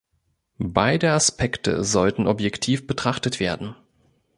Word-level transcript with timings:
Beide 0.63 1.11
Aspekte 1.11 1.83
sollten 1.83 2.25
objektiv 2.25 2.87
betrachtet 2.87 3.39
werden. 3.39 3.75